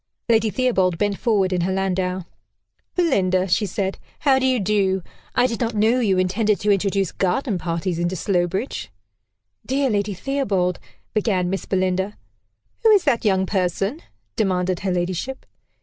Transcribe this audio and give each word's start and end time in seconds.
Lady 0.27 0.49
Theobald 0.49 0.97
bent 0.97 1.19
forward 1.19 1.53
in 1.53 1.61
her 1.61 1.71
landau. 1.71 2.23
"Belinda," 2.95 3.47
she 3.47 3.67
said, 3.67 3.99
"how 4.21 4.39
do 4.39 4.47
you 4.47 4.59
do? 4.59 5.03
I 5.35 5.45
did 5.45 5.59
not 5.61 5.75
know 5.75 5.99
you 5.99 6.17
intended 6.17 6.59
to 6.61 6.71
introduce 6.71 7.11
garden 7.11 7.59
parties 7.59 7.99
into 7.99 8.15
Slowbridge." 8.15 8.89
"Dear 9.63 9.91
Lady 9.91 10.15
Theobald" 10.15 10.79
began 11.13 11.51
Miss 11.51 11.67
Belinda. 11.67 12.17
"Who 12.81 12.89
is 12.89 13.03
that 13.03 13.23
young 13.25 13.45
person?" 13.45 14.01
demanded 14.35 14.79
her 14.79 14.91
ladyship. 14.91 15.45